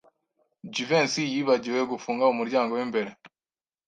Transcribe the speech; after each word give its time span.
Jivency 0.73 1.23
yibagiwe 1.33 1.81
gufunga 1.91 2.29
umuryango 2.33 2.71
w'imbere. 2.77 3.09